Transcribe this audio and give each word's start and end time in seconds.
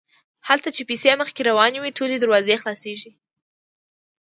هلته 0.47 0.69
چې 0.75 0.81
پیسې 0.89 1.09
مخکې 1.21 1.41
روانې 1.49 1.79
وي 1.79 1.91
ټولې 1.97 2.15
دروازې 2.19 2.59
خلاصیږي. 2.61 3.11